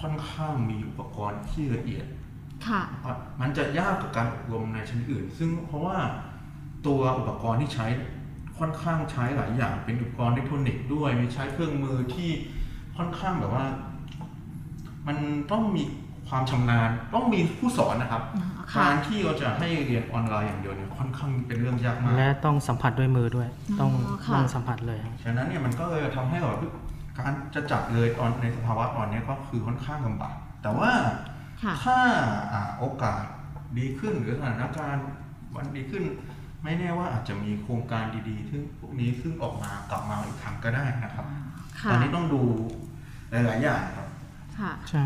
[0.00, 2.06] ค่อนข้างมีอุปกรณ์ที่ละเอียด
[2.66, 2.82] ค่ะ
[3.40, 5.96] มันจะยากกับการอบรมในชนิดอื่น ซึ่งเพราะว่า
[6.86, 7.86] ตัวอุปกรณ์ที่ใช้
[8.58, 12.30] ค่อนข้างใช้หลายอย่างเป็นอุปกรณ์อิเล็กทรอนิกส์ด้วยมีใช้เครื่องมือที่
[12.96, 13.66] ค่อนข้างแบบว่า
[15.06, 15.16] มัน
[15.52, 15.82] ต้องมี
[16.28, 23.48] ความชำนาญต้องมีผู้สอนนะครับอ๋อค่ะการที่เราจะให้เรียนออนไลน์อย่างเดียวเนี่ยค่อนข้างเป็นเรื่องยากมาก และต้องสัมผัสด้วยมือด้วย
[23.80, 26.56] ต้องอ๋อค่ะต้องสัมผัสเลยครับฉะนั้นเนี่ยมันก็เลยทำให้แบบ
[27.18, 30.90] การจะจัดเลยตอนในสภาวะตอนนี้ก็คือค่อนข้างลำบากแต่ว่า
[31.62, 31.98] ค่ะถ้า
[32.52, 33.22] อ่าโอกาส
[33.78, 35.06] ดีขึ้นหรือสถานการณ์
[35.56, 36.04] วันดีขึ้น
[36.64, 41.26] ไม่แน่ว่าอาจจะมีโครงการดีๆ ซึ่งพวกนี้ซึ่งออกมากลับมาอีกครั้งก็ได้นะครับ
[41.80, 42.42] ค่ะตอนนี้ต้องดู
[43.30, 44.08] หลายๆอย่างครับ
[44.58, 45.04] ค่ะใช่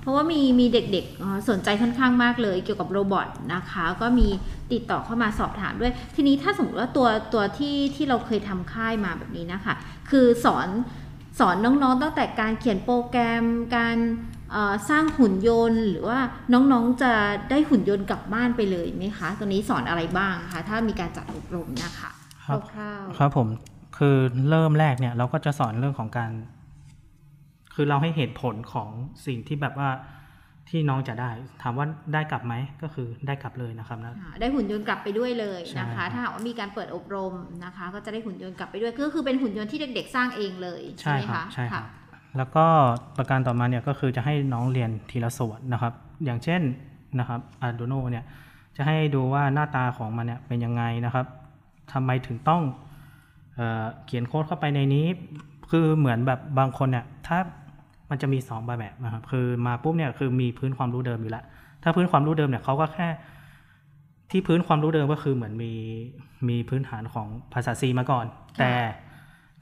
[0.00, 4.28] เพราะว่ามีมีเด็กๆเอ่อสนใจค่อนข้างมากเลยเกี่ยวกับโรบอทนะคะ ก็มี
[4.72, 9.74] ติดต่อเข้ามาสอบถามด้วย ทีนี้ถ้าสมมติว่าตัวตัวที่ที่เราเคยทำค่ายมาแบบนี้นะคะ
[10.10, 10.68] คือสอน
[11.38, 13.44] สอนน้องๆตั้งแต่การเขียนโปรแกรม
[13.76, 14.35] การเอ่อ
[14.90, 16.18] สร้างหุ่นยนต์ หรือว่า
[16.52, 17.12] น้องๆจะ
[17.50, 22.10] ได้หุ่นยนต์กลับบ้านไปเลยไหมคะตัวนี้สอนอะไรบ้างคะถ้ามีการจัดอบรมนะคะ
[22.46, 23.48] ครับคร่าวๆครับผม
[23.98, 24.16] คือ
[24.50, 26.30] เริ่มแรกเนี่ยเราก็จะสอนเรื่องของการ
[27.74, 28.88] คือเราให้เหตุผลของ
[29.26, 29.90] สิ่งที่แบบว่า
[30.68, 31.30] ที่น้องจะได้
[31.62, 41.84] ถามว่าได้กลับไหมก็คือได้กลับเลยนะครับนะค่ะได้หุ่นยนต์กลับไปด้วยเลยนะใช่ครัคะบถ้าหากว่ามีการเปิดอบรมนะคะ ก็จะได้หุ่นยนต์กลับไปด้วยก็คือเป็นหุ่นยนต์ที่เด็กๆ สร้างเองเลยใช่ใช่ไหมครับคะใช่ครัค่ะบ
[42.36, 42.66] แล้วก็
[43.16, 45.92] ประการต่อมาเนี่ยก็คือจะให้น้องเรียนทีละส่วนนะครับ
[46.24, 46.62] อย่างเช่น
[47.18, 48.24] นะครับ Arduino เนี่ย
[48.76, 51.26] จะให้ดูว่าหน้าตาของมันเนี่ยเป็นยังไงนะครับ
[51.92, 52.62] ทำไมถึงต้อง
[53.54, 55.06] เออเขียนโค้ดเข้าไปในนี้
[55.70, 57.38] คือเหมือนแบบบางคนเนี่ยถ้า
[58.10, 61.44] มันจะมีสองแบบนะครับคือมาปุ๊บเนี่ยคือมีพื้นความรู้เดิมอยู่แล้ว
[61.82, 63.08] ถ้าพื้นความรู้เดิมเนี่ยเขาก็แค่
[64.30, 65.72] ที่พื้นความรู้เดิมก็คือเหมือนมี
[66.48, 68.26] มีพื้นฐานของภาษา C มาก่อน
[68.58, 68.72] แต่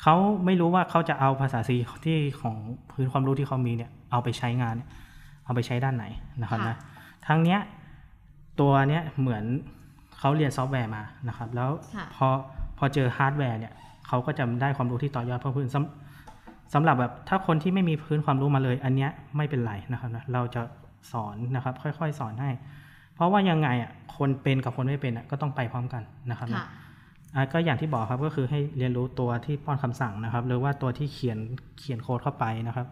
[0.07, 1.71] เขาไม่รู้ว่าเขาจะเอาภาษา C
[2.05, 2.57] ที่ของ
[2.91, 4.89] พื้นความรู้ที่เขามีเนี่ยเอาไปใช้งานเนี่ย
[5.45, 6.05] เอาไปใช้ด้านไหน
[6.43, 6.77] นะครับค่ะนะ
[7.27, 7.61] ทั้งเนี้ย
[8.61, 9.45] ตัวเนี้ยเหมือน
[10.19, 12.27] เขาเรียนซอฟต์แวร์มานะครับ แล้วค่ะพอ
[12.79, 13.73] พอเจอฮาร์ดแวร์เนี่ย
[14.07, 20.63] เขาก็จะได้ความรู้ที่ต่อยอดเพิ่มขึ้นสำสำหรับแบบถ้าคนที่ไม่มีพื้นความรู้มาเลย อันเนี้ยไม่เป็นไรนะครับนะเราจะ
[21.13, 22.51] สอนนะครับ ค่อยๆ สอนให้
[23.15, 26.84] เพราะว่ายังไงอะคนเป็นกับคนไม่เป็นอะก็ต้องไปพร้อมกันนะครับนะค่ะอะ
[27.53, 31.39] ก็อย่างที่บอกครับก็คือให้เรียนรู้ตัวที่ป้อนคำสั่งนะครับ หรือว่าตัวที่เขียน
[31.79, 32.87] เขียนโค้ดเข้าไปนะครับ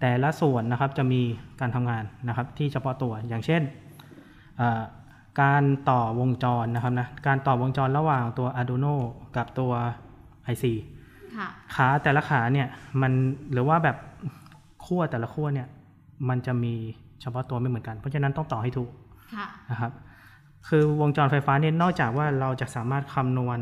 [0.00, 1.20] แต่ละส่วนนะครับจะมี
[1.60, 3.62] การทำงานนะครับ ที่เฉพาะตัวอย่างเช่น
[4.60, 4.82] อ่า
[5.42, 8.94] การต่อวงจรนะครับนะการต่อวงจรระหว่างตัว Arduino
[9.36, 9.72] กับตัว
[10.52, 10.64] IC
[11.36, 12.66] ค่ะขาแต่ละขาเนี่ย
[13.00, 13.12] มัน
[13.52, 13.96] หรือว่าแบบ
[14.84, 15.68] ขั้วแต่ละขั้วเนี่ย
[16.28, 16.74] มันจะมี
[17.20, 18.90] เฉพาะตัวไม่เหมือนกัน เพราะฉะนั้นต้องต่อให้ถูก
[19.34, 19.92] ค่ะนะครับ
[20.68, 23.58] คือวงจรไฟฟ้าเนี่ยนอกจากว่าเราจะสามารถคำนวณ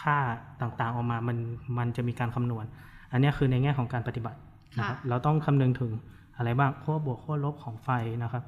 [0.00, 0.18] ค่า
[0.60, 1.36] ต่างๆออกมามัน
[1.78, 2.64] มันจะมีการคำนวณ
[3.12, 4.38] อันเนี้ยคือในแง่ของการปฏิบัติ
[4.76, 5.92] นะครับค่ะเราต้องคำนึงถึง
[6.36, 7.90] อะไรบ้างขั้วบวกขั้วลบของไฟ
[8.22, 8.42] นะครับ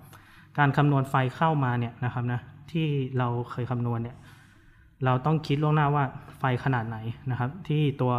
[0.58, 2.86] การคำนวณไฟเข้ามาเนี่ยนะครับนะที่
[3.18, 4.16] เราเคยคำนวณเนี่ย
[5.04, 6.04] เราต้องคิดล่วงหน้าว่า
[6.38, 6.98] ไฟขนาดไหน
[7.30, 8.14] นะครับ ที่ตัว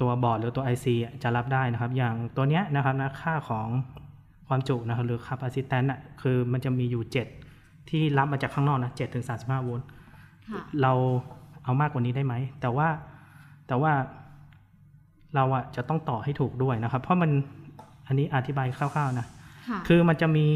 [0.00, 3.68] ตัวบอร์ดหรือตัว IC อะจะรับได้นะครับ อย่างตัวเนี้ยนะครับนะค่าของ
[4.48, 7.43] ความจุนะครับหรือ capacitance อะคือมันจะมีอยู่ 7
[7.90, 9.86] ที่รับมาจากข้างนอกนะ7ถึง35โวลต์
[10.50, 10.92] ค่ะเรา
[11.64, 12.88] เอามากกว่านี้ได้ไหม แต่ว่า
[13.66, 13.92] แต่ว่า
[15.34, 17.30] เราอะจะต้องต่อให้ถูกด้วยนะครับ เพราะมัน
[18.06, 19.26] อันนี้อธิบายคร่าวๆนะ
[19.68, 20.46] ค่ะคือมันจะมี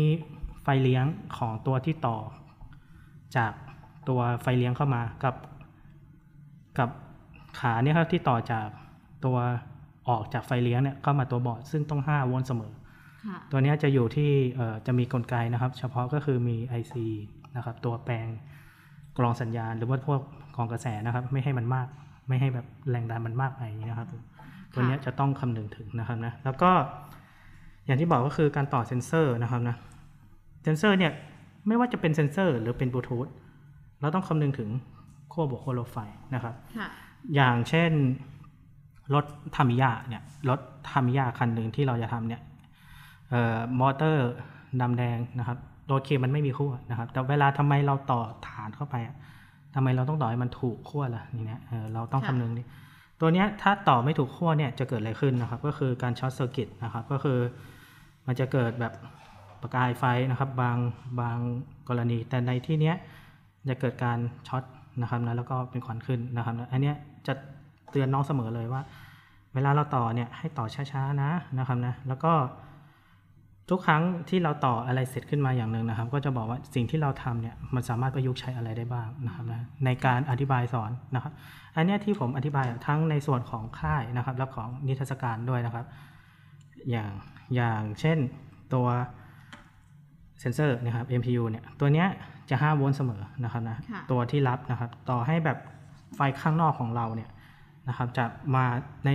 [0.63, 1.05] ไฟเลี้ยง
[1.39, 2.19] ของตัวที่ต่อ
[3.37, 3.53] จาก
[4.09, 5.35] ตัวไฟเลี้ยงเข้ามากับ
[6.79, 6.89] กับ
[7.59, 8.67] ขาเนี่ยครับที่ต่อจาก
[9.25, 9.37] ตัว
[10.09, 12.78] ออกจากไฟเลี้ยงเนี่ยเข้ามาตัวบอร์ดซึ่งต้อง 5 โวลต์เสมอค่ะ
[13.51, 16.95] ตัวเนี้ยจะอยู่ที่เอ่อจะมีกลไกนะครับ เฉพาะก็คือมี IC
[17.57, 18.27] นะครับ ตัวแปลง
[19.19, 20.21] กรองสัญญาณ หรือว่าพวก
[20.57, 21.87] กรองกระแสนะครับ ไม่ให้มันมาก
[22.29, 24.09] ไม่ให้แบบแรงดันมันมากไปอย่างนี้นะครับ
[24.75, 26.71] ตัวเนี้ยจะต้องคำนึงถึงนะครับนะแล้วก็
[27.87, 29.77] อย่างที่บอกก็คือการต่อเซนเซอร์นะครับนะ
[30.65, 31.13] เซนเซอร์เนี่ย
[31.67, 33.29] ไม่ว่าจะเป็นเซนเซอร์หรือเป็นบลูทูธ
[34.01, 34.71] เราต้องคำนึงถึง
[35.33, 35.99] ขั้วบวกขั้วลบไฟ
[36.35, 36.89] นะครับค่ะ
[37.35, 37.91] อย่างเช่น
[39.15, 39.25] รถ
[39.57, 42.48] ทามิยาเนี่ยรถทามิยาคันหนึ่งที่เราจะทำเนี่ยเอ่อ
[43.81, 44.31] มอเตอร์
[44.81, 49.17] ดำแดงนะครับโอเคมันไม่มีขั้วนะครับ แต่เวลาทำไมเราต่อถ่านเข้าไปอะ
[49.75, 52.67] ทำไมเราต้องต่อให้มันถูกขั้วล่ะนี่เนี่ยเออเราต้องค่ะคำนึงนี่
[53.21, 57.39] ตัวเนี้ยถ้าต่อไม่ถูกขั้วเนี่ยจะเกิดอะไรขึ้นนะครับ ก็คือการ short circuit นะครับ ก็คือ
[58.27, 58.93] มันจะเกิดแบบ
[59.63, 60.77] ประกายไฟนะครับบาง
[61.21, 61.39] บาง
[61.89, 62.97] กรณี แต่ในที่เนี้ย
[63.69, 64.63] จะเกิดการช็อต
[65.01, 67.35] นะครับนะแล้วก็เป็นควันขึ้นนะครับนะอันเนี้ยจะ
[67.91, 68.83] เตือนน้องเสมอเลยว่า
[69.55, 72.33] เวลาเราต่อเนี่ยให้ต่อช้าๆนะนะครับนะแล้วก็
[73.71, 81.33] ทุกครั้งที่เราต่ออะไรเสร็จขึ้นมาอย่างหนึ่งนะครับ ก็จะบอกว่าสิ่งที่เราทำเนี่ยมันสามารถประยุกต์ใช้อะไรได้บ้างนะครับนะในการอธิบายสอนนะครับ
[81.77, 85.87] อันเนี้ยที่ผมอธิบายอะทั้งในส่วนของค่ายนะครับ และของนิทรรศการด้วยนะครับ
[86.91, 87.11] อย่าง
[87.55, 88.19] อย่างเช่น
[88.75, 88.87] ตัว
[90.41, 92.09] เซนเซอร์นะครับ MPU เนี่ยตัวเนี้ย
[92.51, 95.59] จะ 5 โวลต์เสมอนะครับนะค่ะตัวที่รับนะครับต่อให้แบบ
[96.17, 97.31] ไฟข้างนอกของเราเนี่ย
[97.89, 98.65] นะครับจะมา
[99.07, 99.11] ใน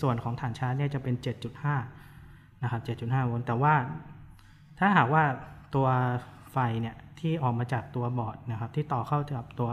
[0.00, 2.01] ส่วนของถ่านชาร์จเนี่ยจะเป็น 7.5
[2.62, 3.74] นะครับ 7.5 โวลต์ แต่ว่า
[4.78, 5.22] ถ้าหากว่า
[5.74, 5.86] ตัว
[6.52, 9.68] ไฟเนี่ยที่ออกมาจากตัวบอร์ดนะครับ ที่ต่อเข้ากับตัว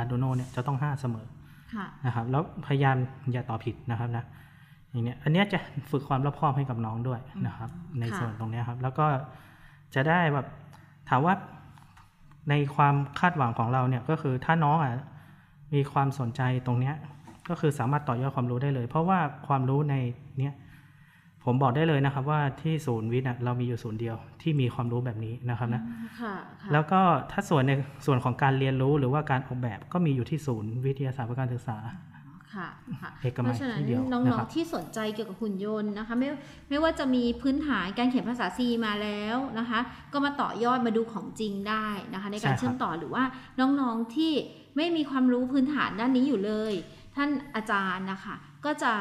[0.00, 1.26] Arduino เนี่ยจะต้อง 5 เสมอ
[1.74, 2.96] ค่ะนะครับ แล้วพยายาม
[3.32, 4.24] อย่าต่อผิดนะครับนะ
[4.90, 5.58] อย่างเนี้ยอันเนี้ยจะ
[5.90, 9.06] ฝึกความรอบคอบให้กับน้องด้วยนะครับ ในค่ะส่วนตรงเนี้ยครับ แล้วก็
[9.94, 10.46] จะได้แบบ
[11.08, 11.34] ถามว่า
[12.50, 14.92] ในความคาดหวังของเราเนี่ยก็คือถ้าน้องอะ
[15.74, 16.94] มีความสนใจตรงเนี้ย
[17.48, 19.94] ก็คือสามารถต่อยอดความรู้ได้เลย เพราะว่าความรู้ใน
[20.38, 20.54] เนี้ย
[21.46, 25.82] ผมบอกได้เลยนะครับว่าที่ศูนย์วิทย์อะเรามีอยู่ศูนย์เดียวที่มีความรู้แบบนี้นะครับนะ
[26.20, 27.00] ค่ะค่ะแล้วก็
[27.32, 27.72] ถ้าส่วนใน
[28.06, 31.78] ส่วนของการเรียนรู้หรือว่าการออกแบบก็มีอยู่ที่ศูนย์วิทยาศาสตร์เพื่อการศึกษา
[32.54, 32.68] ค่ะ
[33.00, 36.28] ค่ะเอกมัยเพราะฉะนั้นที่เดียวน้นะองครับๆที่สนใจเกี่ยวกับหุ่นยนต์นะคะไม่
[36.68, 39.80] ไม่ว่าจะมีพื้นฐานการเขียนภาษา C มาแล้วนะคะ
[40.12, 43.24] ก็มาต่อยอดมาดูของจริงได้นะคะ ในการใช่ครับเชื่อมต่อหรือว่า
[43.60, 44.32] น้องๆที่
[44.76, 46.74] ไม่มีความรู้พื้นฐานด้านนี้อยู่เลย
[47.16, 48.92] ท่านอาจารย์นะคะ ก็จะ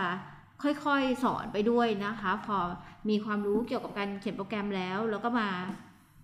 [0.63, 2.57] ค่อยๆสอนไปด้วยนะคะ พอ
[3.09, 5.47] มีความรู้เกี่ยวกับการเขียนโปรแกรมแล้ว แล้วก็มา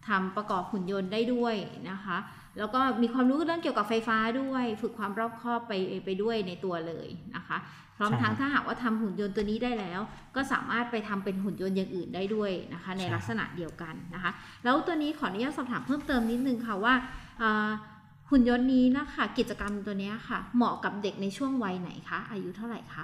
[0.08, 1.56] ทำประกอบหุ่นยนต์ได้ด้วย
[1.90, 2.18] นะคะ
[2.58, 5.74] แล้วก็มีความรู้เรื่องเกี่ยวกับไฟฟ้าด้วย ฝึกความรอบคอบไป
[6.06, 7.58] ไปด้วยในตัวเลยนะคะ
[7.98, 10.00] พร้อมใช่ทั้งครับถ้าหากว่าทำหุ่นยนต์ตัวนี้ได้แล้ว
[10.36, 14.32] ก็สามารถไปทำเป็นหุ่นยนต์อย่างอื่นได้ด้วยนะคะ ในใช่ครับลักษณะเดียวกันนะคะ
[14.64, 16.94] แล้วตัวนี้ขออนุญาตสอบถามเพิ่มเติมนิดนึงค่ะว่า
[17.42, 17.70] อ่า
[18.32, 23.04] หุ่นยนต์นี้นะคะ กิจกรรมตัวเนี้ยค่ะ เหมาะกับเด็กในช่วงวัยไหนคะอายุเท่าไหร่คะ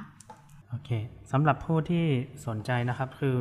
[0.73, 0.91] โอเค
[1.31, 2.05] สำหรับผู้ที่
[2.47, 3.35] สนใจนะครับ คือ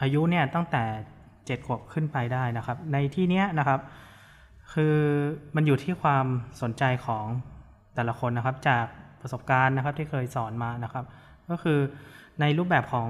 [0.00, 0.84] อายุเนี่ยตั้งแต่
[1.24, 3.80] 7ขวบขึ้นไปได้นะครับ ในที่เนี้ยนะครับ
[4.72, 4.96] คือ
[5.56, 6.26] มันอยู่ที่ความ
[6.62, 7.26] สนใจของ
[7.94, 8.84] แต่ละคนนะครับ จาก
[9.20, 11.04] ประสบการณ์นะครับที่เคยสอนมานะครับ
[11.50, 11.78] ก็คือ
[12.40, 13.08] ในรูปแบบของ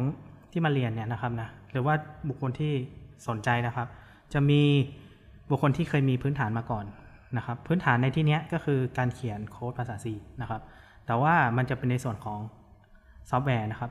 [0.53, 1.95] ที่มาเรียนเนี่ยนะครับนะหรือว่า
[2.29, 2.73] บุคคลที่
[3.29, 3.89] สนใจนะครับ
[4.33, 4.63] จะมี
[5.51, 6.85] บุคคลที่เคยมีพื้นฐานมาก่อน
[7.37, 10.07] นะครับ พื้นฐานในที่เนี้ยก็คือการเขียนโค้ดภาษา C
[10.41, 10.61] นะครับ
[11.07, 12.41] แต่ว่ามันจะเป็นในส่วนของ
[13.31, 13.91] ซอฟต์แวร์นะครับ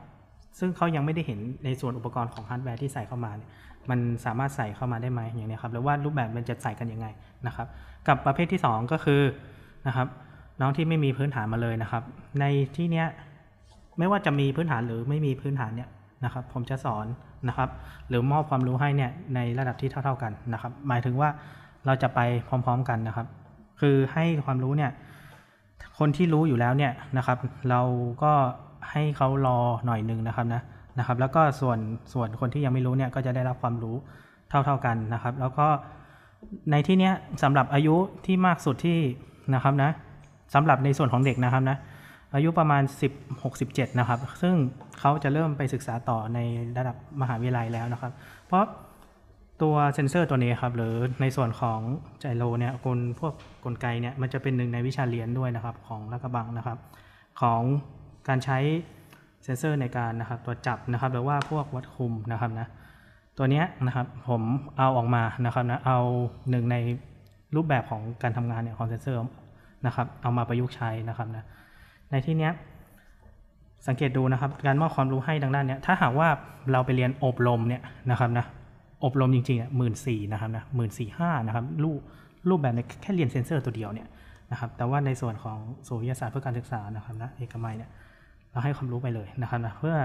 [0.59, 3.31] ซึ่งเขายังไม่ได้เห็นในส่วนอุปกรณ์ของฮาร์ดแวร์ที่ใส่เข้ามา
[3.89, 7.07] มันสามารถใส่เข้ามาได้ไหมอย่างนี้ครับหรือว่ารูปแบบมันจะใส่กันยังไง
[7.47, 7.67] นะครับ
[8.07, 9.21] กับประเภทที่ 2 ก็คือ
[9.87, 10.07] นะครับ
[10.61, 12.03] น้องที่ไม่มีพื้นฐานมาเลยนะครับ
[12.39, 13.07] ในที่เนี้ย
[13.99, 15.89] ไม่ว่าจะมีพื้นฐานหรือไม่มีพื้นฐานเนี่ย
[16.25, 17.05] นะครับ ผมจะสอน
[17.47, 17.69] นะครับ
[18.09, 21.29] หรือมอบความรู้ให้เนี่ยในระดับที่เท่า ๆกันนะครับ หมายถึงว่า
[21.85, 23.27] เราจะไปพร้อม ๆกันนะครับ
[23.81, 24.91] คือให้ความรู้เนี่ย
[25.99, 27.37] คนที่รู้อยู่แล้วเนี่ยนะครับ
[27.69, 27.81] เรา
[28.23, 28.33] ก็
[28.91, 30.61] ให้เขารอหน่อยหนึ่งนะครับนะ
[30.99, 31.79] นะครับ แล้วก็ส่วน
[32.13, 33.95] ส่วนคนที่ยังไม่รู้เนี่ยก็จะได้รับความรู้
[34.49, 35.67] เท่าๆกันนะครับ แล้วก็
[36.71, 37.13] ในที่เนี้ย
[37.43, 38.99] สำหรับอายุที่มากสุดที่
[39.53, 39.91] นะครับนะ
[40.53, 41.77] สำหรับในส่วนของเด็กนะครับนะ
[42.35, 44.55] อายุประมาณ10 67นะครับ ซึ่ง
[44.99, 46.39] เขาจะเริ่มไปศึกษาต่อใน
[46.77, 48.11] ระดับมหาวิทยาลัยแล้วนะครับ
[48.47, 48.63] เพราะ
[49.61, 51.79] ตัวเซนเซอร์ตัวนี้ครับ หรือในส่วนของ
[52.19, 53.33] gyro เนี่ยกลพวก
[53.65, 56.77] กลไกเนี่ยมันจะเป็นหนึ่งในวิชาเรียนด้วยนะครับของลาดกระบังนะครับ
[57.41, 57.61] ของ
[58.27, 58.57] การใช้
[59.43, 62.67] เซนเซอร์ในการนะครับตัวจับนะครับหรือว่าพวกวัดคุมนะครับนะ
[63.37, 64.41] ตัวนี้นะครับผม
[64.77, 65.99] เอาออกมานะครับนะเอา
[66.49, 66.75] หนึ่งใน
[67.55, 69.19] รูปแบบของการทำงานเนี่ยของเซนเซอร์
[69.85, 71.43] นะครับเอามาประยุกต์ใช้นะครับนะ
[72.11, 72.51] ในที่เนี้ย
[73.87, 76.27] สังเกตดูนะครับ การมอบความรู้ให้ดังด้านเนี้ยถ้าหากว่า
[76.71, 77.81] เราไปเรียนอบรมเนี่ย
[78.11, 78.45] นะครับนะ
[79.03, 81.99] อบรมจริงๆหมื่นสี่นะครับนะหมื่นสี่ห้านะครับรูป
[82.49, 84.07] รูปแบบในแค่เรียนเซนเซอร์ตัวเดียวเนี่ย
[84.51, 85.57] นะครับแต่ว่าในส่วนของ
[85.87, 87.89] ศูนย์วิทยาศาสตร์เพื่อการศึกษานะครับนะเอกมัยเนี่ย
[88.51, 89.95] เราให้ความรู้ไปเลยนะครับนะเพื่อ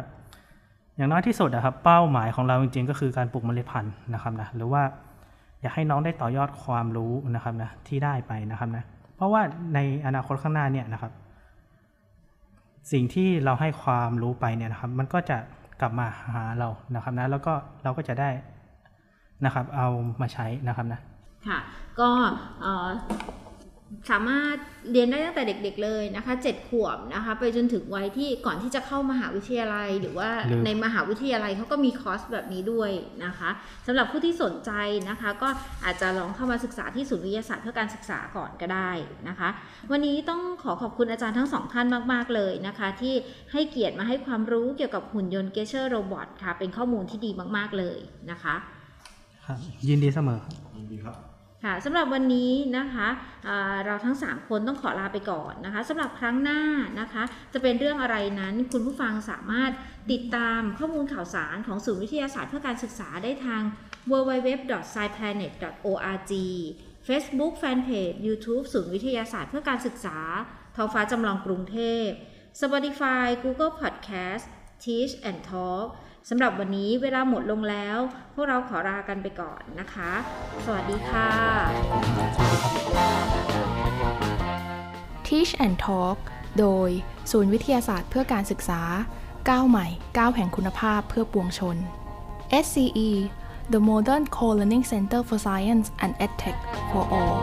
[0.97, 4.83] อย่างน้อยที่สุดนะครับเป้าหมายของเราจริง ๆ ก็คือการปลูกเมล็ดพันธุ์นะครับนะหรือว่า
[5.61, 8.85] อยากให้น้องได้ต่อยอดความรู้นะครับนะที่ได้ไปนะครับนะ
[9.17, 9.43] เพราะว่า
[9.75, 11.13] ในอนาคตข้างหน้าเนี่ยนะครับ
[12.93, 15.39] สิ่งที่เราให้ความรู้ไปเนี่ยนะครับ มันก็จะ
[15.81, 18.31] กลับมาหาเรานะครับนะแล้วก็เราก็จะได้
[19.45, 19.89] นะครับเอา
[20.21, 21.01] มาใช้นะครับนะ
[21.49, 21.59] ค่ะ
[22.01, 22.09] ก็
[22.61, 22.87] เอ่อ
[24.11, 24.57] สามารถ
[24.93, 32.91] เรียนได้ตั้งแต่เด็กๆเลยนะคะ7ขวบนะคะ ไปจนถึงวัยที่ก่อนที่จะเข้ามหาวิทยาลัย หรือว่าหรือในมหาวิทยาลัยเขาก็มีคอร์สแบบนี้ด้วย
[33.25, 33.51] นะคะ
[33.87, 34.71] สำหรับผู้ที่สนใจ
[35.09, 35.49] นะคะ ก็
[35.85, 38.91] อาจจะลองเข้ามาศึกษาที่ศูนย์วิทยาศาสตร์เพื่อการศึกษาก่อนก็ได้
[39.29, 39.49] นะคะ
[39.91, 43.15] วันนี้ต้องขอขอบคุณอาจารย์ทั้งสองท่านมากๆเลยนะคะ ที่
[43.53, 47.99] ให้เกียรติมาให้ความรู้เกี่ยวกับหุ่นยนต์ gesture robot ค่ะเป็นข้อมูลที่ดีมากๆเลย
[48.31, 48.55] นะคะ
[49.45, 53.09] ครับยินดีเสมอครับยินดีครับ ค่ะสำหรับวันนี้นะคะ
[53.87, 56.61] เราทั้ง 3 คนต้องขอลาไปก่อนนะคะสำหรับครั้งหน้า
[57.01, 59.71] นะคะ จะเป็นเรื่องอะไรนั้นคุณผู้ฟังสามารถ
[60.13, 63.63] ติดตามข้อมูลข่าวสารของศูนย์วิทยาศาสตร์เพื่อการศึกษาได้ทาง
[64.11, 66.33] www.sciplanet.org
[67.09, 70.19] Facebook Fanpage YouTube ศูนย์วิทยาศาสตร์เพื่อการศึกษา
[70.77, 72.07] ท้องฟ้าจำลองกรุงเทพ
[72.61, 74.45] Spotify Google Podcast
[74.83, 75.87] Teach and Talk
[76.31, 77.99] สำหรับวันนี้เวลาหมดลงแล้ว
[78.35, 80.13] พวกเราขอลากันไปก่อนนะคะ
[80.65, 81.31] สวัสดีค่ะ
[85.27, 86.19] Teach and Talk
[86.59, 86.91] โดย
[87.31, 88.81] ศูนย์วิทยาศาสตร์เพื่อการศึกษา
[89.51, 89.87] ก้าวใหม่
[90.19, 91.77] ก้าวแห่งคุณภาพเพื่อปวงชน
[92.65, 93.11] SCE
[93.73, 96.59] The Modern Co-Learning Center for Science and EdTech
[96.91, 97.39] for All